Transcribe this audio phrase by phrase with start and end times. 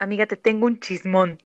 [0.00, 1.40] Amiga, te tengo un chismón.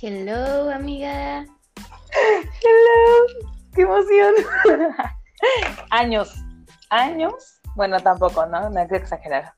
[0.00, 1.44] Hello, amiga.
[2.12, 3.48] Hello.
[3.74, 4.34] Qué emoción.
[5.90, 6.32] años.
[6.90, 7.60] Años.
[7.74, 8.70] Bueno, tampoco, ¿no?
[8.70, 9.52] No hay que exagerar.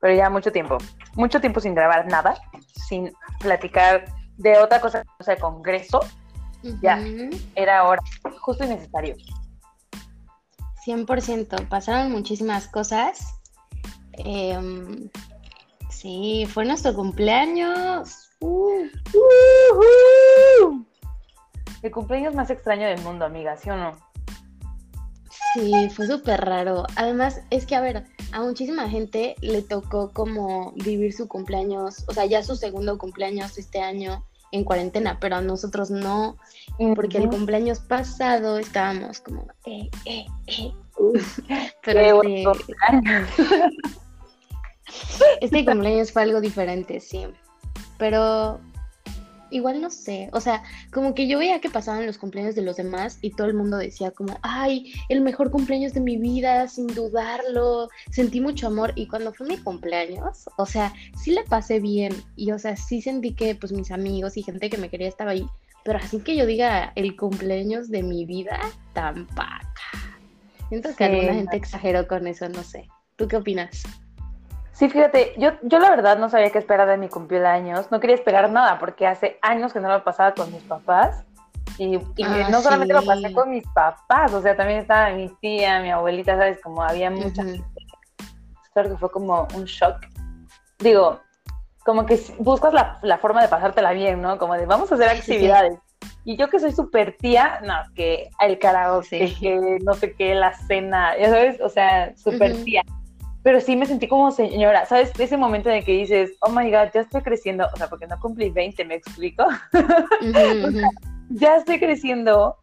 [0.00, 0.76] Pero ya mucho tiempo.
[1.14, 2.34] Mucho tiempo sin grabar nada.
[2.88, 3.10] Sin
[3.40, 4.04] platicar
[4.36, 6.00] de otra cosa, o sea, congreso.
[6.82, 7.02] Ya.
[7.54, 8.02] Era hora.
[8.42, 9.16] Justo y necesario.
[10.86, 11.68] 100%.
[11.68, 13.34] Pasaron muchísimas cosas.
[14.12, 15.10] Em,
[15.90, 18.30] sí, fue nuestro cumpleaños.
[18.40, 18.86] Uh.
[21.82, 23.92] El cumpleaños más extraño del mundo, amiga, ¿sí o no?
[25.54, 26.84] Sí, fue súper raro.
[26.96, 32.12] Además, es que, a ver, a muchísima gente le tocó como vivir su cumpleaños, o
[32.12, 36.36] sea, ya su segundo cumpleaños este año en cuarentena, pero a nosotros no,
[36.94, 40.72] porque el cumpleaños pasado estábamos como, eh, eh, eh.
[41.84, 42.74] Pero este,
[45.40, 47.26] este cumpleaños fue algo diferente, sí.
[47.98, 48.60] Pero
[49.56, 50.62] igual no sé, o sea,
[50.92, 53.76] como que yo veía que pasaban los cumpleaños de los demás y todo el mundo
[53.76, 59.08] decía como, ay, el mejor cumpleaños de mi vida, sin dudarlo, sentí mucho amor y
[59.08, 63.34] cuando fue mi cumpleaños, o sea, sí le pasé bien y, o sea, sí sentí
[63.34, 65.46] que pues mis amigos y gente que me quería estaba ahí,
[65.84, 68.60] pero así que yo diga el cumpleaños de mi vida,
[68.92, 69.42] tampoco.
[70.68, 72.88] Siento que alguna gente exageró con eso, no sé.
[73.16, 73.84] ¿Tú qué opinas?
[74.76, 78.14] Sí, fíjate, yo, yo la verdad no sabía qué esperar de mi cumpleaños, no quería
[78.14, 81.24] esperar nada porque hace años que no lo pasaba con mis papás
[81.78, 85.80] y, ah, no solamente lo pasé con mis papás, o sea, también estaba mi tía,
[85.80, 86.60] mi abuelita, ¿sabes?
[86.60, 87.64] Como había mucha gente.
[88.74, 89.96] Claro que fue como un shock.
[90.78, 91.20] Digo,
[91.86, 94.36] como que buscas la, la, forma de pasártela bien, ¿no?
[94.36, 95.78] Como de vamos a hacer actividades.
[96.26, 100.52] Y yo que soy súper tía, no, que el karaoke, que no sé qué, la
[100.52, 102.82] cena, ya sabes, o sea, súper tía
[103.46, 105.12] pero sí me sentí como señora, ¿sabes?
[105.20, 108.08] Ese momento en el que dices, oh my god, ya estoy creciendo, o sea, porque
[108.08, 109.44] no cumplí 20, ¿me explico?
[111.30, 112.56] ya estoy creciendo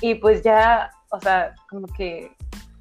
[0.00, 2.32] y pues ya, o sea, como que,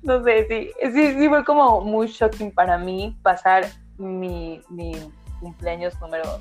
[0.03, 3.66] no sé, sí, sí, sí fue como muy shocking para mí pasar
[3.98, 4.94] mi, mi
[5.42, 6.40] cumpleaños número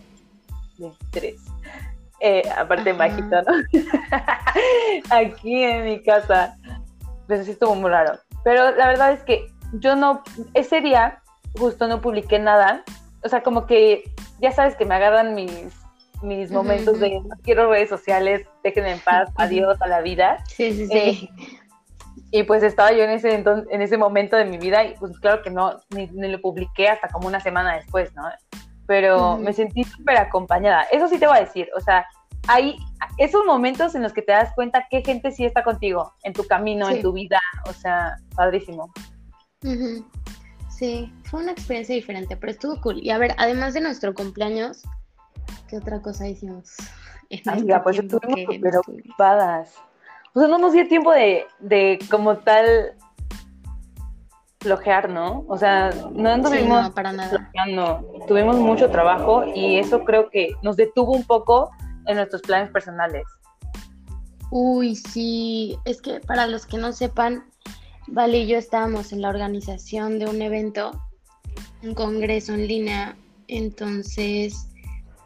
[0.79, 1.35] 23.
[2.21, 3.81] Eh, aparte mágico, ¿no?
[5.11, 6.57] Aquí en mi casa.
[7.27, 8.21] Pues sí estuvo muy raro.
[8.45, 10.23] Pero la verdad es que yo no,
[10.55, 11.23] ese día
[11.59, 12.85] justo no publiqué nada,
[13.25, 14.05] o sea, como que
[14.41, 15.75] ya sabes que me agarran mis,
[16.23, 20.39] mis momentos de no quiero redes sociales, déjenme en paz, adiós a la vida.
[20.49, 20.99] Sí, sí, sí.
[20.99, 21.29] Eh,
[22.31, 25.43] y pues estaba yo en ese, en ese momento de mi vida y pues claro
[25.43, 28.25] que no, ni, lo publiqué hasta como una semana después, ¿no?
[28.87, 30.83] Pero me sentí súper acompañada.
[30.91, 32.07] Eso sí te voy a decir, o sea,
[32.49, 32.77] hay
[33.19, 36.47] esos momentos en los que te das cuenta qué gente sí está contigo en tu
[36.47, 38.93] camino, en tu vida, o sea, padrísimo.
[40.71, 43.01] Sí, fue una experiencia diferente, pero estuvo cool.
[43.03, 44.83] Y a ver, además de nuestro cumpleaños,
[45.69, 46.77] ¿qué otra cosa hicimos?
[47.47, 49.75] Amiga, este pues estuvimos súper ocupadas.
[50.35, 52.95] O sea, no nos dio tiempo de, de como tal
[54.61, 55.45] flojear, ¿no?
[55.49, 57.51] O sea, no anduvimos no, para nada.
[58.27, 61.71] Tuvimos mucho trabajo y eso creo que nos detuvo un poco
[62.07, 63.27] en nuestros planes personales.
[64.51, 67.45] Uy, sí, es que para los que no sepan,
[68.11, 71.03] Vale y yo estábamos en la organización de un evento,
[71.83, 73.17] un congreso en línea,
[73.49, 74.69] entonces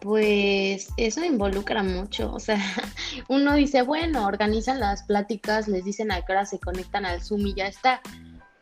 [0.00, 2.58] pues eso involucra mucho, o sea,
[3.28, 7.46] uno dice, bueno, organizan las pláticas, les dicen a qué hora se conectan al Zoom
[7.46, 8.00] y ya está,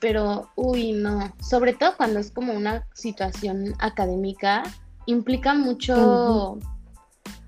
[0.00, 4.64] pero uy, no, sobre todo cuando es como una situación académica,
[5.06, 6.58] implica mucho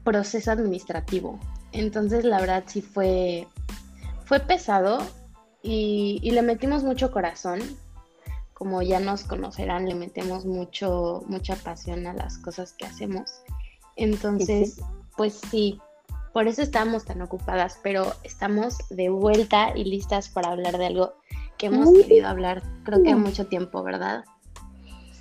[0.05, 1.39] proceso administrativo,
[1.73, 3.47] entonces la verdad sí fue,
[4.25, 5.07] fue pesado,
[5.63, 7.61] y, le metimos mucho corazón.
[8.55, 13.43] Como ya nos conocerán, le metemos mucho, mucha pasión a las cosas que hacemos.
[13.97, 14.81] Entonces,
[15.17, 15.81] pues sí,
[16.33, 21.15] por eso estamos tan ocupadas, pero estamos de vuelta y listas para hablar de algo
[21.59, 24.25] que hemos querido hablar, creo que mucho tiempo, ¿verdad?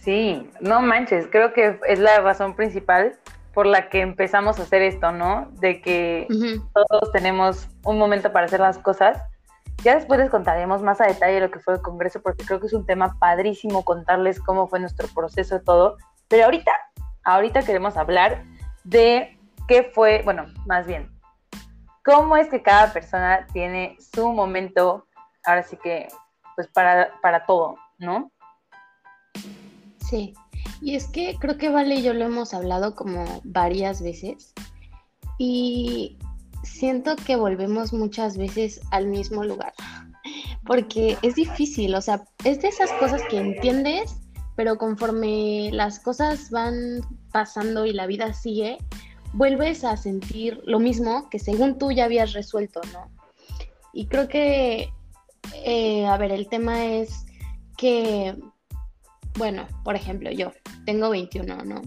[0.02, 3.18] Sí, no manches, creo que es la razón principal
[3.54, 5.52] por la que empezamos a hacer esto, ¿no?
[5.60, 6.28] De que
[6.74, 9.22] todos tenemos un momento para hacer las cosas
[9.84, 12.68] ya después les contaremos más a detalle lo que fue el Congreso, porque creo que
[12.68, 15.98] es un tema padrísimo contarles cómo fue nuestro proceso todo.
[16.28, 16.72] Pero ahorita,
[17.24, 18.44] ahorita queremos hablar
[18.84, 19.38] de
[19.68, 21.12] qué fue, bueno, más bien,
[22.06, 25.06] cómo es que cada persona tiene su momento,
[25.46, 26.08] ahora sí que,
[26.56, 28.32] pues para, para todo, ¿no?
[30.00, 30.34] Sí,
[30.82, 34.54] y es que creo que Vale y yo lo hemos hablado como varias veces.
[35.38, 36.20] Y
[36.64, 39.74] siento que volvemos muchas veces al mismo lugar.
[40.66, 44.18] porque es difícil, o sea, es de esas cosas que entiendes,
[44.56, 48.78] pero conforme las cosas van pasando y la vida sigue,
[49.34, 53.10] vuelves a sentir lo mismo que según tú ya habías resuelto, ¿no?
[53.94, 54.90] Y creo que,
[55.66, 57.26] eh, a ver, el tema es
[57.78, 58.38] que,
[59.38, 60.52] bueno, por ejemplo, yo
[60.86, 61.82] tengo 21, ¿no?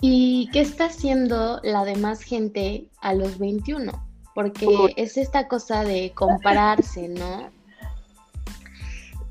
[0.00, 3.92] ¿Y qué está haciendo la demás gente a los 21?
[4.34, 7.50] Porque es esta cosa de compararse, ¿no?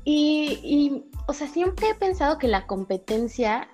[0.04, 3.68] Y, y, o sea, siempre he pensado que la competencia,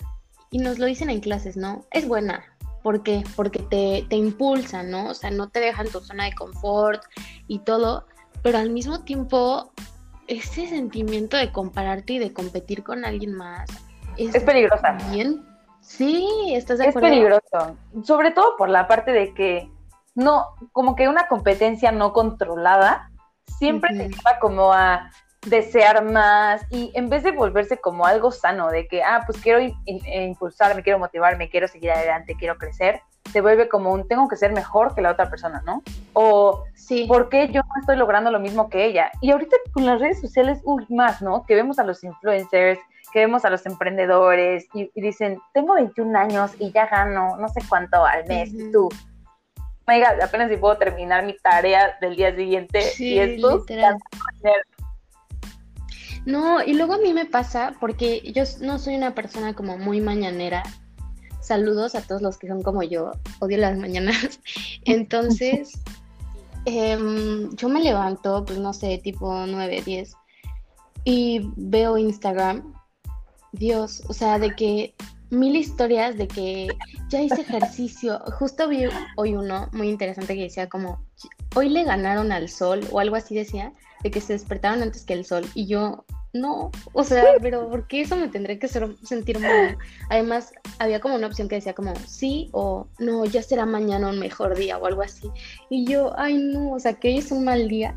[0.51, 1.85] y nos lo dicen en clases, ¿no?
[1.91, 2.45] Es buena.
[2.85, 3.25] ¿Por qué?
[3.35, 5.09] Porque te, te impulsa, ¿no?
[5.09, 7.03] O sea, no te dejan tu zona de confort
[7.49, 8.07] y todo,
[8.43, 9.73] pero al mismo tiempo,
[10.29, 13.69] ese sentimiento de compararte y de competir con alguien más
[14.17, 14.97] es, es peligrosa.
[15.11, 15.54] Bien
[15.85, 17.07] Sí, estás de acuerdo.
[17.07, 19.71] Es peligroso, sobre todo por la parte de que
[20.15, 23.11] no, como que una competencia no controlada
[23.59, 25.11] siempre te lleva como a
[25.47, 29.61] desear más y en vez de volverse como algo sano, de que, ah, pues quiero
[29.85, 34.53] impulsarme, quiero motivarme, quiero seguir adelante, quiero crecer, se vuelve como un tengo que ser
[34.53, 35.83] mejor que la otra persona, ¿no?
[36.15, 37.07] O sí.
[37.07, 39.11] ¿por qué yo no estoy logrando lo mismo que ella?
[39.21, 41.45] Y ahorita con las redes sociales, uy, más, ¿no?
[41.45, 42.81] Que vemos a los influencers,
[43.15, 47.61] que vemos a los emprendedores y, dicen, tengo 21 años y ya gano no sé
[47.69, 48.89] cuánto al mes, y tú,
[49.87, 53.65] oiga, apenas si puedo terminar mi tarea del día siguiente y esto
[56.27, 60.01] no, y luego a mí me pasa, porque yo no soy una persona como muy
[60.01, 60.63] mañanera.
[61.41, 64.41] Saludos a todos los que son como yo, odio las mañanas.
[64.87, 65.79] Entonces,
[66.65, 70.17] em, yo me levanto, pues no sé, tipo 9, 10,
[71.05, 72.73] y veo Instagram
[73.55, 74.95] Dios, o sea, de que
[75.31, 76.69] mil historias de que
[77.09, 78.21] ya hice ejercicio.
[78.39, 78.87] Justo vi
[79.17, 81.05] hoy uno muy interesante que decía como,
[81.55, 83.73] hoy le ganaron al sol o algo así decía,
[84.03, 85.45] de que se despertaron antes que el sol.
[85.55, 89.77] Y yo, no, o sea, pero ¿por qué eso me tendré que sentir mal?
[90.11, 94.19] Además, había como una opción que decía como, sí o no, ya será mañana un
[94.19, 95.31] mejor día o algo así.
[95.71, 97.95] Y yo, ay no, o sea, que hoy es un mal día.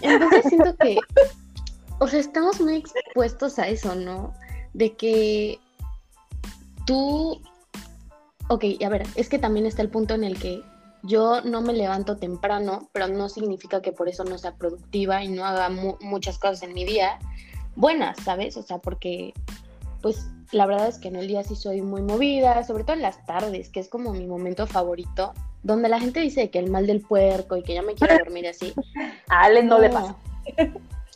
[0.00, 0.96] Entonces siento que,
[1.98, 4.32] o sea, estamos muy expuestos a eso, ¿no?
[4.78, 5.58] De que
[6.86, 7.42] tú,
[8.48, 10.62] ok, a ver, es que también está el punto en el que
[11.02, 15.28] yo no me levanto temprano, pero no significa que por eso no sea productiva y
[15.28, 17.18] no haga muchas cosas en mi día
[17.74, 18.56] buenas, ¿sabes?
[18.56, 19.34] O sea, porque
[20.00, 23.02] pues la verdad es que en el día sí soy muy movida, sobre todo en
[23.02, 25.34] las tardes, que es como mi momento favorito,
[25.64, 28.46] donde la gente dice que el mal del puerco y que ya me quiero dormir
[28.46, 28.74] así.
[29.28, 30.16] A Ale no, no le pasa.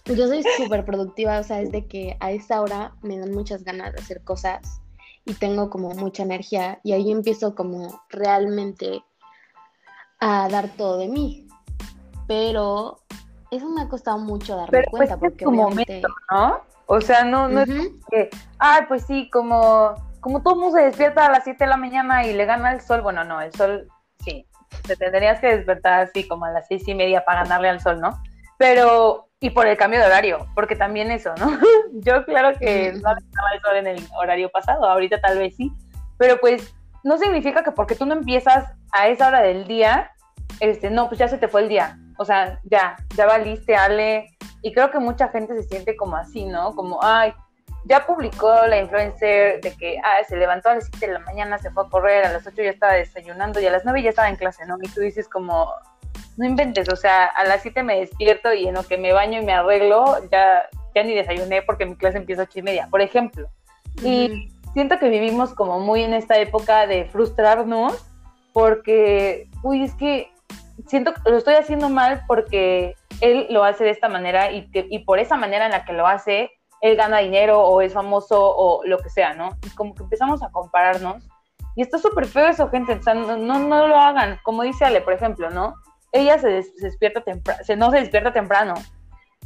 [0.04, 3.62] Yo soy súper productiva, o sea, es de que a esa hora me dan muchas
[3.62, 4.81] ganas de hacer cosas
[5.25, 9.04] y tengo como mucha energía y ahí empiezo como realmente
[10.19, 11.46] a dar todo de mí.
[12.26, 12.99] Pero
[13.50, 16.60] eso me ha costado mucho darme Pero pues, cuenta pues porque es momento, ¿no?
[16.87, 17.70] O sea, no, no es
[18.10, 18.28] que,
[18.58, 22.26] ay, pues sí, como, como todo mundo se despierta a las 7 de la mañana
[22.26, 23.88] y le gana el sol, bueno, no, el sol,
[24.25, 24.46] sí,
[24.87, 28.00] te tendrías que despertar así como a las seis y media para ganarle al sol,
[28.00, 28.20] ¿no?
[28.58, 31.58] Pero y por el cambio de horario, porque también eso, ¿no?
[31.94, 35.72] Yo claro que no estaba eso en el horario pasado, ahorita tal vez sí,
[36.16, 36.72] pero pues
[37.02, 40.12] no significa que porque tú no empiezas a esa hora del día,
[40.61, 44.28] este, no, pues ya se te fue el día, o sea, ya, ya valiste, Ale,
[44.62, 46.76] y creo que mucha gente se siente como así, ¿no?
[46.76, 47.34] Como, ay,
[47.84, 51.58] ya publicó la influencer de que ah, se levantó a las 7 de la mañana,
[51.58, 54.11] se fue a correr, a las 8 ya estaba desayunando y a las 9 ya
[54.11, 54.76] estaba en clase, ¿no?
[54.80, 55.68] Y tú dices como,
[56.36, 59.40] no inventes, o sea, a las 7 me despierto y en lo que me baño
[59.40, 62.88] y me arreglo, ya, ya ni desayuné porque mi clase empieza a 8 y media,
[62.90, 63.48] por ejemplo.
[64.02, 68.04] Y siento que vivimos como muy en esta época de frustrarnos
[68.52, 70.30] porque, uy, es que
[70.86, 74.86] siento que lo estoy haciendo mal porque él lo hace de esta manera y, que,
[74.90, 78.38] y por esa manera en la que lo hace, él gana dinero o es famoso
[78.40, 79.50] o lo que sea, ¿no?
[79.64, 81.28] Y como que empezamos a compararnos.
[81.76, 82.94] Y está súper feo eso, gente.
[82.94, 84.38] O sea, no, no, no, lo hagan.
[84.42, 85.74] Como dice Ale, por ejemplo, ¿no?
[86.12, 86.49] Ella se,
[86.81, 88.75] despierta temprano, no se despierta temprano,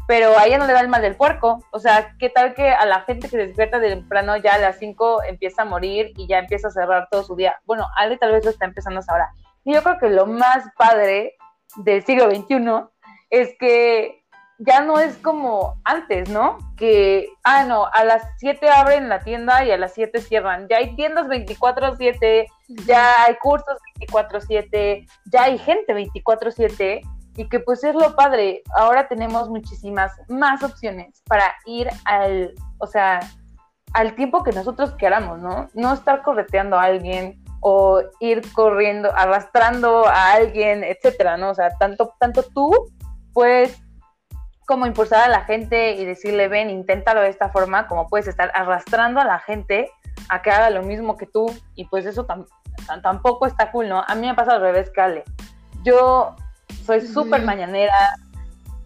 [0.07, 1.65] pero a ella no le da el mal del puerco.
[1.73, 4.79] O sea, ¿qué tal que a la gente que se despierta temprano ya a las
[4.79, 7.61] 5 empieza a morir y ya empieza a cerrar todo su día?
[7.65, 9.31] Bueno, Ale tal vez lo está empezando ahora.
[9.65, 11.35] Y yo creo que lo más padre
[11.77, 12.89] del siglo XXI
[13.31, 14.25] es que
[14.59, 16.59] ya no es como antes, ¿no?
[16.77, 20.67] Que, ah, no, a las 7 abren la tienda y a las 7 cierran.
[20.69, 22.47] Ya hay tiendas 24/7,
[22.87, 27.03] ya hay cursos 24/7, ya hay gente 24/7
[27.37, 28.63] y que pues es lo padre.
[28.77, 33.21] Ahora tenemos muchísimas más opciones para ir al, o sea,
[33.93, 35.69] al tiempo que nosotros queramos, ¿no?
[35.75, 41.51] No estar correteando a alguien o ir corriendo, arrastrando a alguien, etcétera, ¿no?
[41.51, 42.71] O sea, tanto, tanto tú
[43.33, 43.86] puedes
[44.67, 48.51] como impulsar a la gente y decirle, ven, inténtalo de esta forma, como puedes estar
[48.55, 49.91] arrastrando a la gente
[50.29, 51.47] a que haga lo mismo que tú,
[51.77, 52.27] y pues eso
[53.03, 54.05] tampoco está cool, ¿no?
[54.07, 55.25] A mí me pasa al revés que Ale.
[55.85, 56.35] Yo
[56.85, 57.95] soy súper mañanera.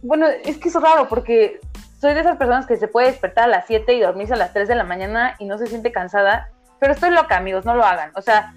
[0.02, 1.60] Bueno, es que es raro porque
[1.98, 4.52] soy de esas personas que se puede despertar a las 7 y dormirse a las
[4.52, 7.84] 3 de la mañana y no se siente cansada, pero estoy loca, amigos, no lo
[7.84, 8.12] hagan.
[8.16, 8.54] O sea,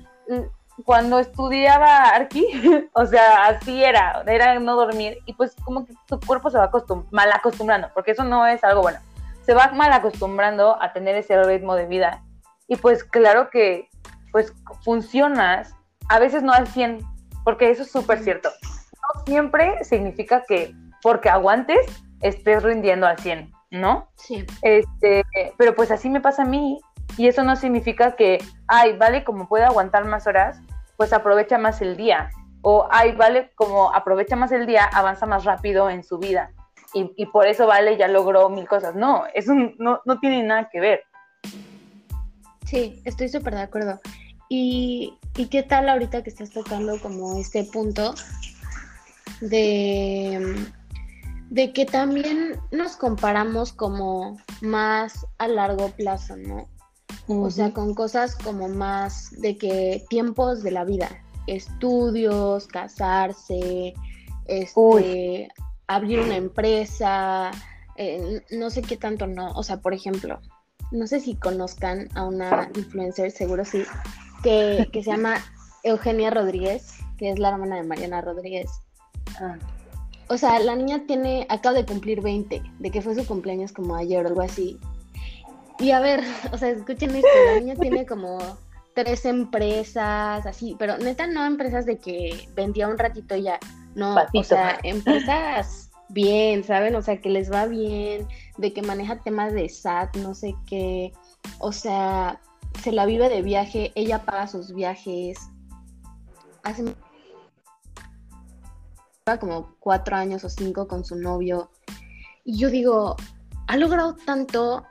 [0.86, 2.46] cuando estudiaba Arqui,
[2.94, 6.72] o sea, así era, era no dormir y pues como que tu cuerpo se va
[7.12, 9.00] mal acostumbrando, porque eso no es algo bueno.
[9.46, 12.24] Se va mal acostumbrando a tener ese ritmo de vida
[12.68, 13.90] y pues claro que
[14.32, 14.54] pues
[14.84, 15.76] funcionas,
[16.10, 17.00] a veces no al 100,
[17.44, 18.50] porque eso es súper cierto.
[18.64, 21.86] No siempre significa que porque aguantes
[22.22, 24.10] estés rindiendo al 100, ¿no?
[24.16, 24.46] Sí.
[24.64, 25.24] Este,
[25.58, 26.80] pero pues así me pasa a mí
[27.18, 30.60] y eso no significa que, ay, vale, como puede aguantar más horas,
[30.98, 32.30] pues aprovecha más el día.
[32.62, 36.52] O, ay, vale, como aprovecha más el día, avanza más rápido en su vida.
[36.96, 38.94] Y, por eso vale, ya logró mil cosas.
[38.96, 41.02] No, eso no, no tiene nada que ver.
[42.66, 44.00] Sí, estoy súper de acuerdo.
[44.48, 48.14] ¿Y, ¿Y qué tal ahorita que estás tocando como este punto
[49.42, 50.68] de,
[51.50, 56.68] de que también nos comparamos como más a largo plazo, ¿no?
[57.28, 61.10] O sea, con cosas como más de que tiempos de la vida,
[61.48, 63.94] estudios, casarse,
[64.46, 65.48] este,
[65.88, 67.52] abrir una empresa,
[67.96, 69.52] eh, no sé qué tanto no.
[69.52, 70.42] O sea, por ejemplo,
[70.92, 73.84] no sé si conozcan a una influencer, seguro sí,
[74.44, 75.44] que, se llama
[75.84, 78.70] Eugenia Rodríguez, que es la hermana de Mariana Rodríguez.
[79.40, 79.58] Ah.
[80.28, 83.96] O sea, la niña tiene, acaba de cumplir 20, de que fue su cumpleaños como
[83.96, 84.80] ayer o algo así.
[85.80, 88.40] Y a ver, o sea, escuchen esto, la niña tiene como
[88.94, 93.60] tres empresas, así, pero neta no empresas de que vendía un ratito y ya,
[93.96, 96.96] no, o sea, empresas bien, ¿saben?
[96.96, 98.28] O sea, que les va bien,
[98.58, 101.12] de que maneja temas de SAT, no sé qué,
[101.58, 102.40] o sea,
[102.84, 105.40] se la vive de viaje, ella paga sus viajes,
[106.62, 106.84] hace
[109.40, 111.72] como cuatro años o cinco con su novio,
[112.44, 113.16] y yo digo,
[113.68, 114.86] ha logrado tanto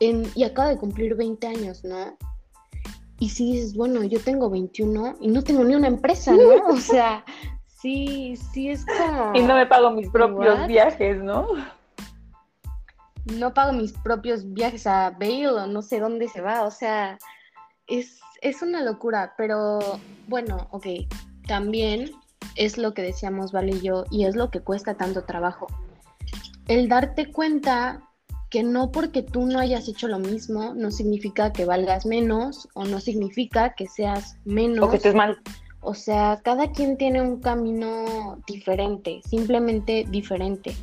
[0.00, 2.16] y acaba de cumplir 20 años, ¿no?
[3.20, 6.38] Y si dices, bueno, yo tengo 21 y no tengo ni una empresa, ¿no?
[6.68, 7.24] O sea,
[7.66, 9.34] sí, sí es como...
[9.34, 11.48] Y no me pago mis propios viajes, ¿no?
[13.36, 17.18] No pago mis propios viajes a Bale o no sé dónde se va, o sea,
[17.88, 19.80] es, es una locura, pero
[20.28, 20.86] bueno, ok,
[21.46, 22.12] también
[22.54, 25.66] es lo que decíamos Vale y yo, y es lo que cuesta tanto trabajo.
[26.68, 28.07] El darte cuenta
[28.50, 32.84] que no porque tú no hayas hecho lo mismo no significa que valgas menos o
[32.84, 34.86] no significa que seas menos.
[34.86, 35.38] O que estés mal.
[35.80, 40.74] O sea, cada quien tiene un camino diferente, simplemente diferente.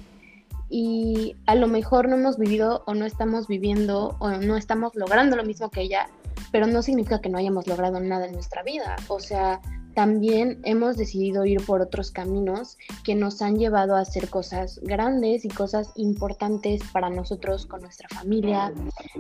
[0.70, 5.36] Y a lo mejor no hemos vivido o no estamos viviendo o no estamos logrando
[5.36, 6.08] lo mismo que ella,
[6.52, 8.96] pero no significa que no hayamos logrado nada en nuestra vida.
[9.08, 9.60] O sea,
[9.96, 15.46] también hemos decidido ir por otros caminos que nos han llevado a hacer cosas grandes
[15.46, 18.74] y cosas importantes para nosotros con nuestra familia,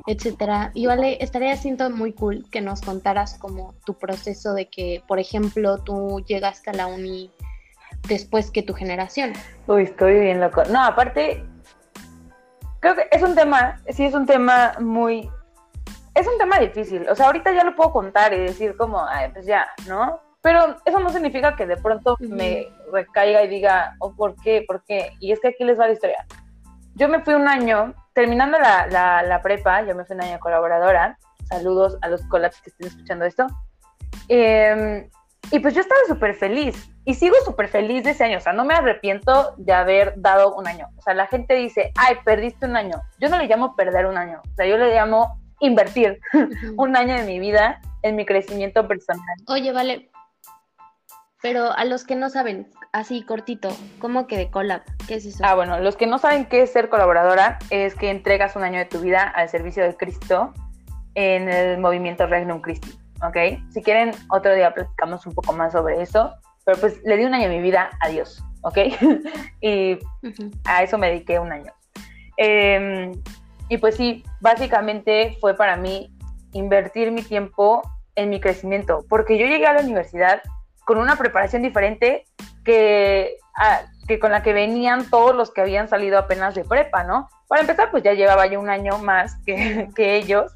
[0.05, 0.71] etcétera.
[0.73, 5.17] Y vale, estaría siento muy cool que nos contaras como tu proceso de que, por
[5.17, 7.31] ejemplo, tú llegaste a la uni
[8.07, 9.31] después que tu generación.
[9.67, 10.63] Uy, estoy bien loco.
[10.65, 11.43] No, aparte,
[12.81, 15.29] creo que es un tema, sí es un tema muy
[16.15, 17.07] es un tema difícil.
[17.09, 20.21] O sea, ahorita ya lo puedo contar y decir como, ay, pues ya, ¿no?
[20.45, 24.63] Pero eso no significa que de pronto me recaiga y diga, oh, ¿por qué?
[24.67, 25.13] ¿Por qué?
[25.19, 26.23] Y es que aquí les va la historia.
[26.93, 28.85] Yo me fui un año, terminando la,
[29.23, 31.17] la, prepa, yo me fui un año colaboradora.
[31.49, 33.47] Saludos a los collabs que estén escuchando esto.
[34.27, 35.09] Em,
[35.49, 38.37] y pues yo estaba súper feliz y sigo súper feliz de ese año.
[38.37, 40.89] O sea, no me arrepiento de haber dado un año.
[40.95, 43.01] O sea, la gente dice, ay, perdiste un año.
[43.19, 44.43] Yo no le llamo perder un año.
[44.43, 46.19] O sea, yo le llamo invertir
[46.77, 49.37] un año de mi vida en mi crecimiento personal.
[49.47, 50.11] Oye, vale,
[51.45, 54.81] pero a los que no saben, así cortito, ¿cómo que de collab?
[55.07, 55.43] ¿Qué es eso?
[55.45, 58.79] Ah, bueno, los que no saben qué es ser colaboradora es que entregas un año
[58.79, 60.55] de tu vida al servicio de Cristo
[61.13, 63.61] en el movimiento Regnum Christi, ¿ok?
[63.69, 66.33] Si quieren, otro día platicamos un poco más sobre eso,
[66.65, 68.79] pero pues le di un año de mi vida a Dios, ¿ok?
[69.61, 69.99] y
[70.65, 71.71] a eso me dediqué un año.
[72.37, 73.11] Em,
[73.69, 76.11] y pues sí, básicamente fue para mí
[76.53, 77.83] invertir mi tiempo
[78.15, 80.41] en mi crecimiento, porque yo llegué a la universidad
[80.85, 82.25] con una preparación diferente
[82.63, 83.37] que,
[84.07, 87.29] que con la que venían todos los que habían salido apenas de prepa, ¿no?
[87.47, 90.53] Para empezar, pues ya llevaba yo un año más que, que ellos,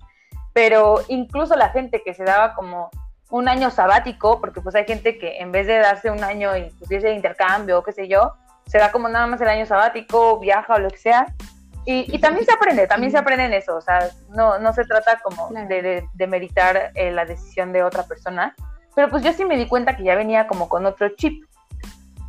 [0.53, 2.89] pero incluso la gente que se daba como
[3.29, 6.71] un año sabático, porque pues hay gente que en vez de darse un año y
[6.79, 8.33] pues irse de intercambio o qué sé yo,
[8.65, 11.25] se da como nada más el año sabático, viaja o lo que sea.
[11.85, 15.19] Y, también se aprende, también se aprende en eso, o sea, no, no se trata
[15.23, 18.55] como de, de, meritar eh, la decisión de otra persona,
[18.99, 21.45] pero pues yo sí me di cuenta que ya venía como con otro chip.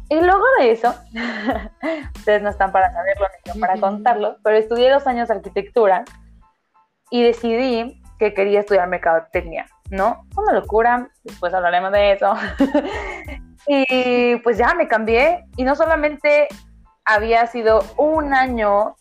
[0.08, 0.94] Y luego de eso,
[2.14, 6.04] ustedes no están para saberlo ni para contarlo, pero estudié dos años arquitectura
[7.10, 10.28] y decidí que quería estudiar mercadotecnia, ¿no?
[10.36, 12.34] Una locura, después hablaremos de eso.
[13.66, 16.46] y pues ya me cambié y no solamente
[17.04, 18.94] había sido un año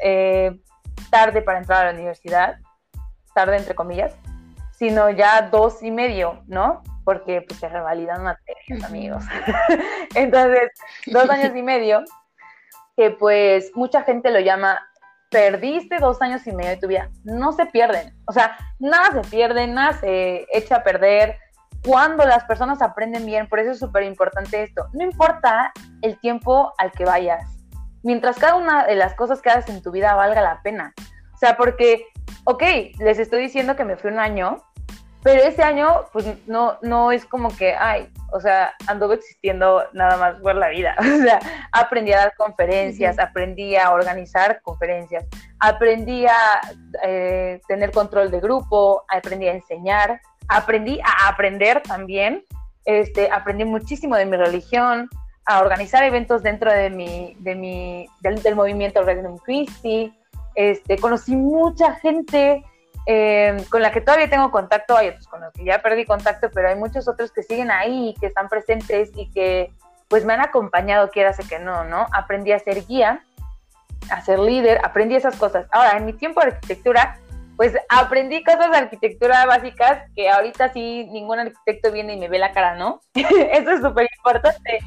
[0.00, 0.60] eh,
[1.10, 2.58] tarde para entrar a la universidad,
[3.34, 4.14] tarde entre comillas,
[4.70, 6.84] sino ya dos y medio, ¿no?
[7.06, 9.24] Porque pues se revalidan materias, amigos.
[10.16, 10.72] Entonces,
[11.06, 12.02] dos años y medio,
[12.96, 14.80] que pues mucha gente lo llama,
[15.30, 17.08] perdiste dos años y medio de tu vida.
[17.22, 21.38] No se pierden, o sea, nada se pierde, nada se echa a perder.
[21.84, 24.88] Cuando las personas aprenden bien, por eso es súper importante esto.
[24.92, 25.72] No importa
[26.02, 27.44] el tiempo al que vayas,
[28.02, 30.92] mientras cada una de las cosas que haces en tu vida valga la pena.
[31.32, 32.06] O sea, porque,
[32.46, 32.62] ok,
[32.98, 34.58] les estoy diciendo que me fui un año,
[35.26, 40.16] pero ese año, pues no, no es como que, ay, o sea, anduve existiendo nada
[40.18, 40.94] más por la vida.
[41.00, 41.40] O sea,
[41.72, 45.24] aprendí a dar conferencias, aprendí a organizar conferencias,
[45.58, 46.60] aprendí a
[47.02, 52.44] eh, tener control de grupo, aprendí a enseñar, aprendí a aprender también,
[52.84, 55.08] este, aprendí muchísimo de mi religión,
[55.44, 60.16] a organizar eventos dentro de mi, de mi, del, movimiento Regnum Christi.
[60.54, 62.64] Este, conocí mucha gente
[63.06, 66.50] eh, con la que todavía tengo contacto, hay otros con los que ya perdí contacto,
[66.52, 69.72] pero hay muchos otros que siguen ahí, que están presentes y que
[70.08, 72.06] pues me han acompañado, quiera que no, ¿no?
[72.12, 73.24] Aprendí a ser guía,
[74.10, 75.66] a ser líder, aprendí esas cosas.
[75.70, 77.18] Ahora, en mi tiempo de arquitectura,
[77.56, 82.38] pues aprendí cosas de arquitectura básicas que ahorita sí ningún arquitecto viene y me ve
[82.38, 83.00] la cara, ¿no?
[83.14, 84.80] Eso es súper importante.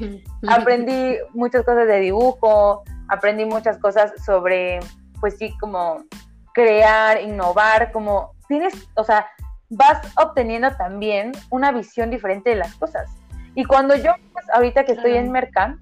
[0.48, 4.78] aprendí muchas cosas de dibujo, aprendí muchas cosas sobre,
[5.20, 6.04] pues sí, como
[6.52, 9.26] crear, innovar, como tienes, o sea,
[9.68, 13.10] vas obteniendo también una visión diferente de las cosas.
[13.54, 15.80] Y cuando yo, pues ahorita que estoy en Mercan,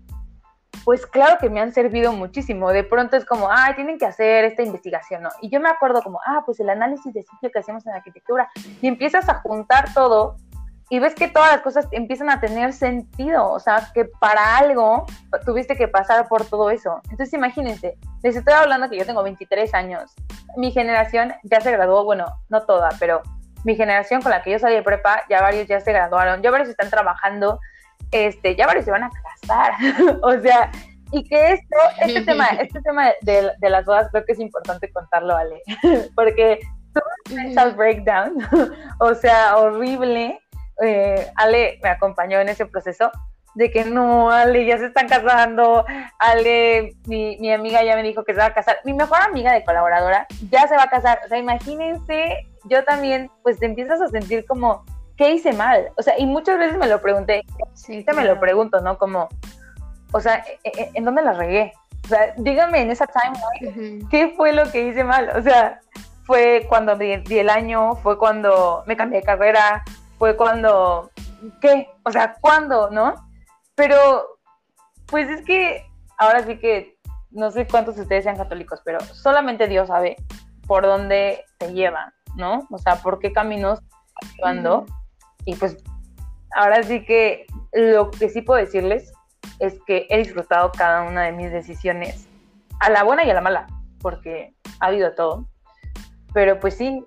[0.85, 2.71] pues claro que me han servido muchísimo.
[2.71, 5.31] De pronto es como, ay, tienen que hacer esta investigación, ¿no?
[5.43, 8.49] Y yo me acuerdo como, ah, pues el análisis de sitio que hacemos en arquitectura,
[8.81, 10.37] y empiezas a juntar todo
[10.91, 15.07] y ves que todas las cosas empiezan a tener sentido, o sea, que para algo
[15.45, 17.01] tuviste que pasar por todo eso.
[17.11, 20.15] Entonces imagínense, les estoy hablando que yo tengo 23 años,
[20.57, 23.23] mi generación ya se graduó, bueno, no toda, pero
[23.65, 26.51] mi generación con la que yo salí de prepa, ya varios ya se graduaron, ya
[26.51, 27.61] varios están trabajando,
[28.11, 29.75] este, ya varios se van a casar,
[30.23, 30.71] o sea,
[31.13, 34.91] y que esto, este tema, este tema de, de, las bodas creo que es importante
[34.91, 35.61] contarlo, Ale,
[36.15, 36.61] porque
[36.95, 38.39] tuve un mental breakdown,
[39.01, 40.41] o sea, horrible,
[40.83, 43.11] eh, Ale me acompañó en ese proceso,
[43.55, 45.85] de que no, Ale, ya se están casando,
[46.19, 49.53] Ale, mi, mi, amiga ya me dijo que se va a casar, mi mejor amiga
[49.53, 54.01] de colaboradora ya se va a casar, o sea, imagínense, yo también, pues te empiezas
[54.01, 54.85] a sentir como,
[55.17, 55.91] ¿qué hice mal?
[55.97, 58.97] O sea, y muchas veces me lo pregunté, sí, me lo pregunto, ¿no?
[58.97, 59.29] Como,
[60.13, 61.73] o sea, ¿e, e, ¿en dónde la regué?
[62.05, 65.31] O sea, dígame en esa timeline, ¿qué fue lo que hice mal?
[65.37, 65.81] O sea,
[66.29, 69.83] fue cuando di, el año, fue cuando me cambié de carrera,
[70.19, 71.11] fue cuando,
[71.61, 71.89] ¿qué?
[72.05, 73.15] O sea, ¿cuándo, no?
[73.75, 74.39] Pero,
[75.07, 75.85] pues es que
[76.19, 76.99] ahora sí que
[77.31, 80.17] no sé cuántos de ustedes sean católicos, pero solamente Dios sabe
[80.67, 82.67] por dónde te lleva, ¿no?
[82.71, 83.81] O sea, por qué caminos
[84.37, 84.87] llevando.
[85.45, 85.77] Y pues
[86.57, 89.13] ahora sí que lo que sí puedo decirles
[89.59, 92.29] es que he disfrutado cada una de mis decisiones,
[92.81, 93.67] a la buena y a la mala,
[94.01, 95.49] porque ha habido todo.
[96.33, 97.05] Pero pues sí,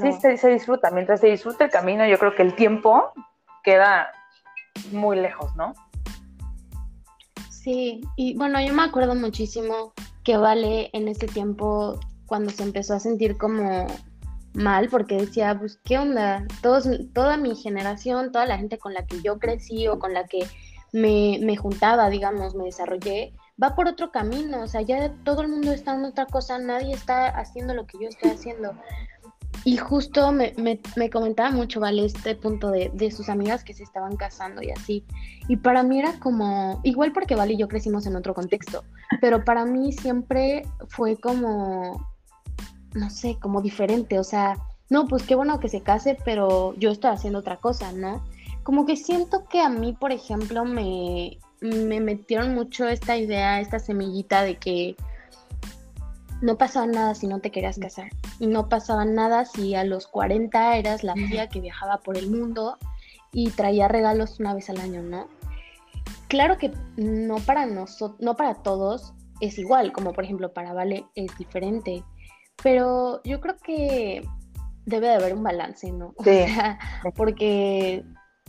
[0.00, 0.90] sí se, disfruta.
[0.90, 3.12] Mientras se disfruta el camino, yo creo que el tiempo
[3.62, 4.10] queda
[4.92, 5.72] muy lejos, ¿no?
[7.50, 12.94] Sí, y bueno, yo me acuerdo muchísimo que Vale en ese tiempo, cuando se empezó
[12.94, 13.86] a sentir como
[14.54, 16.44] mal porque decía, pues, ¿qué onda?
[16.62, 20.26] Todos, toda mi generación, toda la gente con la que yo crecí o con la
[20.26, 20.46] que
[20.92, 25.48] me, me juntaba, digamos, me desarrollé, va por otro camino, o sea, ya todo el
[25.48, 28.72] mundo está en otra cosa, nadie está haciendo lo que yo estoy haciendo.
[29.64, 32.04] Y justo me, me, me comentaba mucho, ¿vale?
[32.04, 35.04] Este punto de, de, sus amigas que se estaban casando y así.
[35.48, 38.84] Y para mí era como, igual porque Vale yo crecimos en otro contexto,
[39.20, 42.14] pero para mí siempre fue como,
[42.94, 44.56] no sé, como diferente, o sea,
[44.88, 48.24] no, pues qué bueno que se case, pero yo estoy haciendo otra cosa, ¿no?
[48.62, 53.78] Como que siento que a mí, por ejemplo, me, me metieron mucho esta idea, esta
[53.78, 54.96] semillita de que
[56.42, 58.10] no pasaba nada si no te querías casar.
[58.38, 62.30] Y no pasaba nada si a los 40 eras la tía que viajaba por el
[62.30, 62.78] mundo
[63.32, 65.28] y traía regalos una vez al año, ¿no?
[66.28, 71.06] claro que no para nosotros, no para todos es igual, como por ejemplo para Vale
[71.14, 72.02] es diferente,
[72.62, 74.26] pero yo creo que
[74.86, 76.14] debe de haber un balance, ¿no?
[76.18, 76.78] O sea,
[77.14, 78.04] porque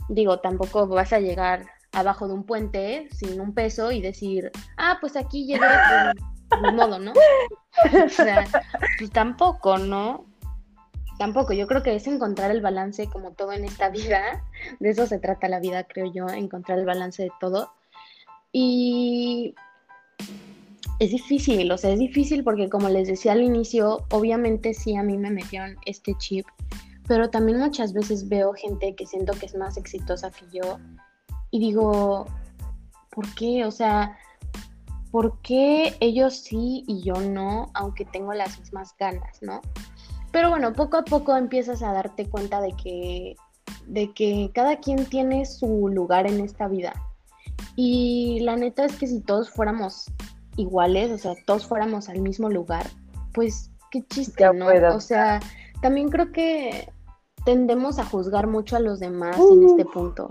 [0.08, 4.98] digo, tampoco vas a llegar abajo de un puente sin un peso y decir, ah,
[5.00, 5.66] pues aquí llegué
[6.62, 7.12] de modo, ¿no?
[8.04, 8.44] O sea,
[8.98, 10.26] pues tampoco, ¿no?
[11.18, 14.44] Tampoco, yo creo que es encontrar el balance como todo en esta vida,
[14.78, 17.72] de eso se trata la vida, creo yo, encontrar el balance de todo.
[18.52, 19.54] Y
[21.00, 25.02] es difícil, o sea, es difícil porque como les decía al inicio, obviamente sí a
[25.02, 26.46] mí me metieron este chip,
[27.06, 30.78] pero también muchas veces veo gente que siento que es más exitosa que yo
[31.50, 32.26] y digo,
[33.10, 33.64] ¿por qué?
[33.64, 34.16] O sea,
[35.10, 39.60] ¿por qué ellos sí y yo no, aunque tengo las mismas ganas, ¿no?
[40.32, 43.36] Pero bueno, poco a poco empiezas a darte cuenta de que,
[43.86, 46.92] de que cada quien tiene su lugar en esta vida.
[47.76, 50.06] Y la neta es que si todos fuéramos
[50.56, 52.86] iguales, o sea, todos fuéramos al mismo lugar,
[53.32, 54.66] pues qué chiste, ¿no?
[54.94, 55.40] O sea,
[55.80, 56.92] también creo que
[57.44, 60.30] tendemos a juzgar mucho a los demás en este punto,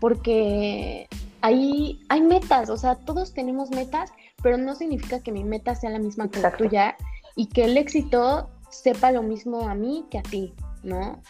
[0.00, 1.06] porque
[1.46, 5.90] ahí hay metas, o sea, todos tenemos metas, pero no significa que mi meta sea
[5.90, 6.96] la misma que la tuya
[7.36, 11.22] y que el éxito sepa lo mismo a mí que a ti, ¿no?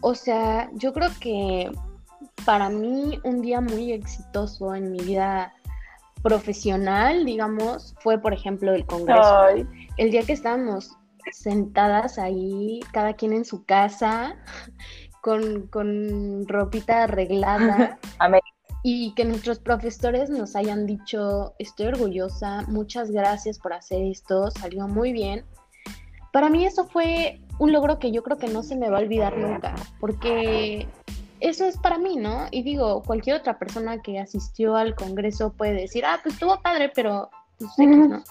[0.00, 1.70] O sea, yo creo que
[2.46, 5.52] para mí un día muy exitoso en mi vida
[6.22, 9.48] profesional, digamos, fue por ejemplo el Congreso.
[9.98, 10.96] El día que estábamos
[11.30, 14.34] sentadas ahí, cada quien en su casa,
[15.20, 17.98] con, con ropita arreglada.
[18.82, 24.86] y que nuestros profesores nos hayan dicho, estoy orgullosa, muchas gracias por hacer esto, salió
[24.86, 25.44] muy bien.
[26.32, 29.00] Para mí eso fue un logro que yo creo que no se me va a
[29.00, 30.86] olvidar nunca, porque
[31.40, 32.46] eso es para mí, ¿no?
[32.50, 36.90] Y digo, cualquier otra persona que asistió al Congreso puede decir, ah, pues estuvo padre,
[36.94, 37.30] pero
[37.76, 38.22] sé ¿no?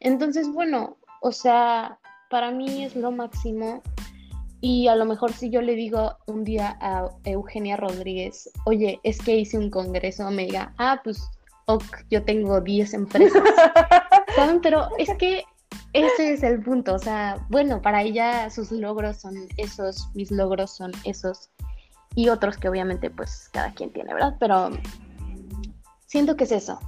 [0.00, 1.98] Entonces, bueno, o sea,
[2.30, 3.82] para mí es lo máximo.
[4.66, 9.18] Y a lo mejor si yo le digo un día a Eugenia Rodríguez, oye, es
[9.18, 11.22] que hice un congreso, me diga, ah, pues,
[11.66, 13.42] ok, yo tengo 10 empresas.
[14.34, 14.62] ¿Saben?
[14.62, 15.44] Pero es que
[15.92, 16.94] ese es el punto.
[16.94, 21.50] O sea, bueno, para ella sus logros son esos, mis logros son esos
[22.14, 24.36] y otros que obviamente pues cada quien tiene, ¿verdad?
[24.40, 24.70] Pero
[26.06, 26.80] siento que es eso.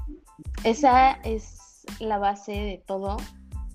[0.65, 3.19] Esa es la base de todo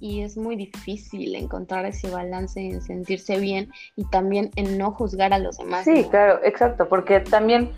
[0.02, 5.32] y es muy difícil encontrar ese balance en sentirse bien y también en no juzgar
[5.32, 5.86] a los demás.
[5.86, 7.72] Sí, claro, exacto, porque también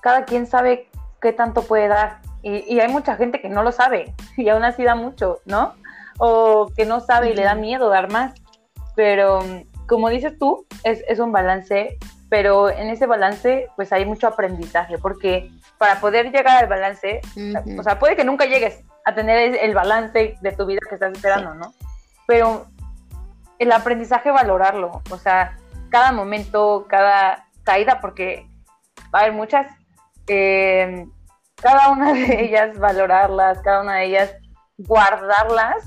[0.00, 0.88] cada quien sabe
[1.20, 4.84] qué tanto puede dar y, hay mucha gente que no lo sabe y aún así
[4.84, 5.74] da mucho, ¿no?
[6.18, 8.34] O que no sabe y le da miedo dar más,
[8.94, 9.40] pero
[9.88, 11.98] como dices tú, es, es un balance
[12.32, 17.20] pero en ese balance pues hay mucho aprendizaje, porque para poder llegar al balance,
[17.78, 21.12] o sea, puede que nunca llegues a tener el balance de tu vida que estás
[21.12, 21.74] esperando, ¿no?
[22.26, 22.66] Pero
[23.58, 25.56] el aprendizaje valorarlo, o sea,
[25.90, 28.46] cada momento, cada caída, porque
[29.14, 29.66] va a haber muchas,
[30.26, 31.06] eh,
[31.56, 34.34] cada una de ellas valorarlas, cada una de ellas
[34.78, 35.84] guardarlas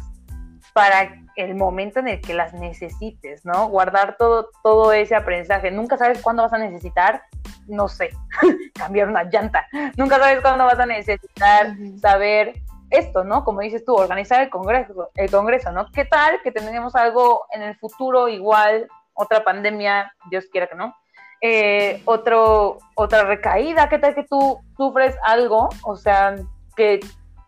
[0.73, 3.67] para el momento en el que las necesites, ¿no?
[3.67, 5.71] Guardar todo, todo ese aprendizaje.
[5.71, 7.23] Nunca sabes cuándo vas a necesitar,
[7.67, 8.11] no sé,
[8.73, 9.67] cambiar una llanta.
[9.97, 13.43] Nunca sabes cuándo vas a necesitar saber esto, ¿no?
[13.43, 15.91] Como dices tú, organizar el congreso, el congreso, ¿no?
[15.91, 20.95] ¿Qué tal que tenemos algo en el futuro igual, otra pandemia, Dios quiera que no?
[21.41, 25.69] Eh, otro, otra recaída, ¿qué tal que tú sufres algo?
[25.83, 26.35] O sea,
[26.75, 26.99] que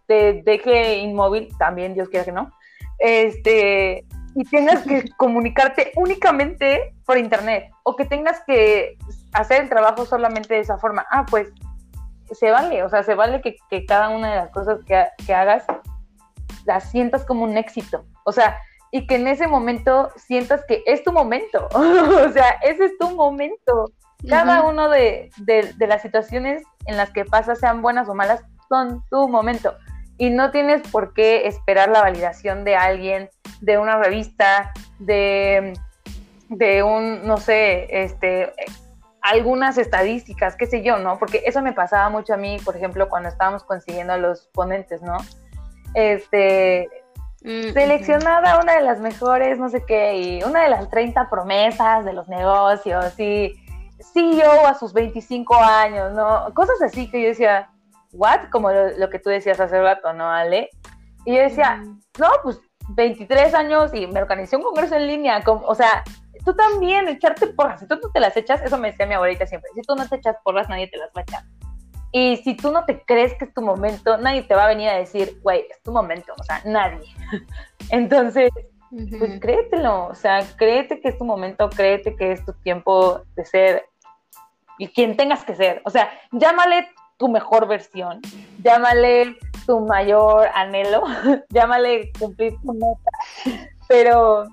[0.06, 2.52] te deje inmóvil, también Dios quiera que no
[3.00, 8.98] este, y tengas que comunicarte únicamente por internet o que tengas que
[9.34, 11.06] hacer el trabajo solamente de esa forma.
[11.10, 11.50] Ah, pues
[12.32, 15.66] se vale, o sea, se vale que, cada una de las cosas que, hagas
[16.66, 18.06] las sientas como un éxito.
[18.26, 18.58] O sea,
[18.92, 21.68] y que en ese momento sientas que es tu momento.
[21.74, 23.92] o sea, ese es tu momento.
[24.28, 29.04] Cada uno de, de, las situaciones en las que pasas, sean buenas o malas, son
[29.10, 29.76] tu momento
[30.18, 33.30] y no tienes por qué esperar la validación de alguien,
[33.62, 35.74] de una revista, de,
[36.50, 38.54] de un, no sé, este,
[39.22, 41.18] algunas estadísticas, qué sé yo, ¿no?
[41.20, 45.02] Porque eso me pasaba mucho a mí, por ejemplo, cuando estábamos consiguiendo a los ponentes,
[45.02, 45.18] ¿no?
[45.94, 46.88] Este,
[47.44, 52.06] mm, seleccionada una de las mejores, no sé qué, y una de las 30 promesas
[52.06, 53.54] de los negocios, y
[54.14, 56.54] CEO a sus 25 años, ¿no?
[56.54, 57.70] Cosas así que yo decía,
[58.14, 58.50] ¿what?
[58.52, 60.70] Como lo, que tú decías hace rato, ¿no, Ale?
[61.26, 61.84] Y yo decía,
[62.20, 66.04] no, pues 23 años y me organizé un congreso en línea, o sea,
[66.48, 69.46] tú también, echarte porras, si tú no te las echas, eso me decía mi abuelita
[69.46, 71.44] siempre, si tú no te echas porras, nadie te las va a echar.
[72.14, 74.88] Y si tú no te crees que es tu momento, nadie te va a venir
[74.88, 77.06] a decir, güey, es tu momento, o sea, nadie.
[77.90, 78.50] Entonces,
[79.20, 83.44] pues créetelo, o sea, créete que es tu momento, créete que es tu tiempo de
[83.44, 83.86] ser
[84.78, 85.82] y quien tengas que ser.
[85.84, 88.22] O sea, llámale tu mejor versión,
[88.64, 91.04] llámale tu mayor anhelo,
[91.50, 94.46] llámale cumplir tu meta, pero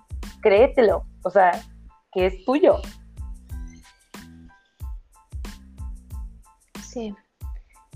[0.43, 1.53] créetelo, o sea,
[2.15, 2.81] que es tuyo.
[6.83, 7.15] Sí.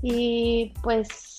[0.03, 1.39] Y pues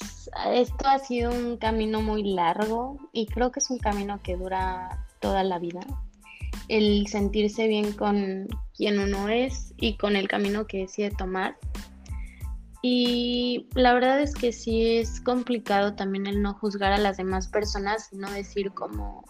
[0.51, 5.05] esto ha sido un camino muy largo y creo que es un camino que dura
[5.19, 5.81] toda la vida.
[6.67, 11.57] El sentirse bien con quien uno es y con el camino que decide tomar.
[12.81, 17.49] Y la verdad es que sí es complicado también el no juzgar a las demás
[17.49, 19.25] personas no decir como,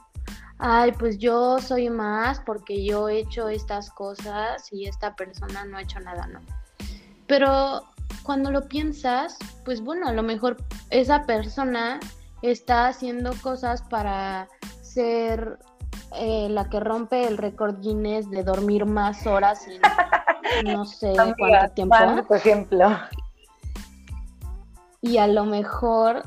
[0.59, 5.77] ay, pues yo soy más porque yo he hecho estas cosas y esta persona no
[5.77, 6.41] ha hecho nada, ¿no?
[7.27, 7.83] Pero
[8.23, 10.57] cuando lo piensas, pues bueno, a lo mejor
[10.89, 11.99] esa persona
[12.41, 14.47] está haciendo cosas para
[14.81, 15.59] ser
[16.15, 21.73] eh, la que rompe el récord Guinness de dormir más horas y no sé cuánto
[21.73, 21.95] tiempo.
[22.27, 22.89] Por ejemplo.
[25.01, 26.23] Y a lo mejor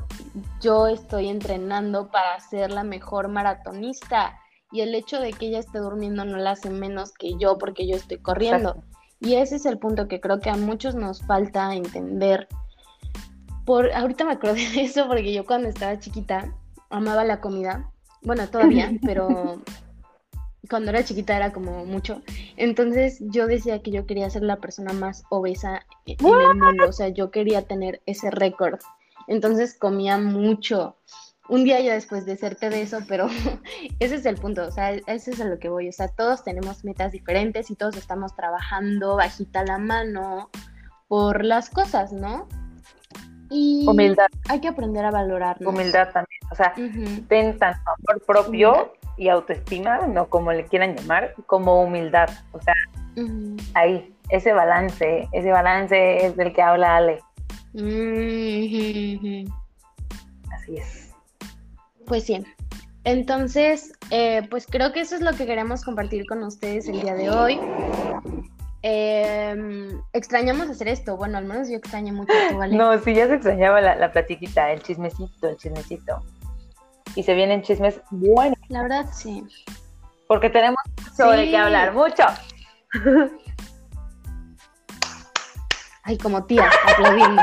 [0.59, 4.39] yo estoy entrenando para ser la mejor maratonista
[4.71, 7.87] y el hecho de que ella esté durmiendo no la hace menos que yo porque
[7.87, 8.83] yo estoy corriendo.
[9.19, 12.47] Y ese es el punto que creo que a muchos nos falta entender.
[13.65, 16.53] Por, ahorita me acuerdo de eso porque yo cuando estaba chiquita
[16.89, 17.91] amaba la comida.
[18.23, 19.61] Bueno, todavía, pero
[20.69, 22.21] cuando era chiquita era como mucho.
[22.57, 26.87] Entonces yo decía que yo quería ser la persona más obesa en el mundo.
[26.87, 28.79] O sea, yo quería tener ese récord.
[29.27, 30.97] Entonces comía mucho
[31.49, 33.27] un día ya después de serte de eso, pero
[33.99, 36.43] ese es el punto, o sea, ese es a lo que voy, o sea, todos
[36.43, 40.49] tenemos metas diferentes y todos estamos trabajando bajita la mano
[41.07, 42.47] por las cosas, ¿no?
[43.49, 44.27] Y humildad.
[44.49, 45.57] Hay que aprender a valorar.
[45.59, 46.73] Humildad también, o sea,
[47.27, 52.73] ten tanto amor propio y autoestima, no como le quieran llamar, como humildad, o sea,
[53.73, 57.19] ahí, ese balance, ese balance es del que habla Ale.
[60.51, 61.11] Así es.
[62.05, 62.43] Pues sí.
[63.05, 67.15] Entonces, eh, pues creo que eso es lo que queremos compartir con ustedes el día
[67.15, 67.59] de hoy.
[68.81, 71.17] Em, extrañamos hacer esto.
[71.17, 72.75] Bueno, al menos yo extraño mucho ¿vale?
[72.75, 76.21] No, sí, ya se extrañaba la, la platiquita, el chismecito, el chismecito.
[77.15, 78.57] Y se vienen chismes buenos.
[78.69, 79.43] La verdad, sí.
[80.27, 82.23] Porque tenemos mucho de qué hablar, mucho.
[86.03, 87.41] Ay, como tía, aplaudiendo.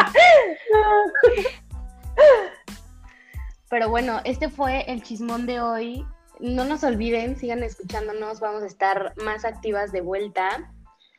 [3.71, 6.05] Pero bueno, este fue el chismón de hoy.
[6.41, 10.73] No nos olviden, sigan escuchándonos, vamos a estar más activas de vuelta.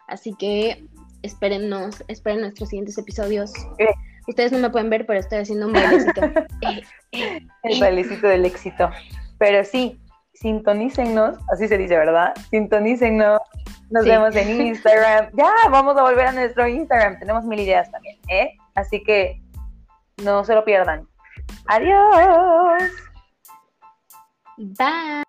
[0.08, 0.86] Así que
[1.22, 3.54] espérennos, esperen nuestros siguientes episodios.
[4.27, 6.21] Ustedes no me pueden ver, pero estoy haciendo un bailecito.
[7.12, 8.89] el bailecito del éxito.
[9.38, 9.99] Pero sí,
[10.34, 12.34] sintonícennos, así se dice, ¿verdad?
[12.49, 13.41] Sintonícennos.
[13.89, 15.29] Nos vemos en Instagram.
[15.34, 17.19] Ya, vamos a volver a nuestro Instagram.
[17.19, 18.55] Tenemos mil ideas también, ¿eh?
[18.75, 19.41] Así que
[20.23, 21.07] no se lo pierdan.
[21.67, 22.91] Adiós.
[24.57, 25.23] Bye.